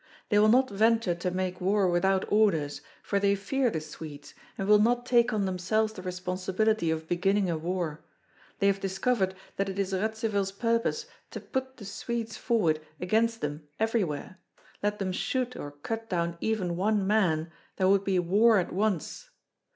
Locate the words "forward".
12.35-12.81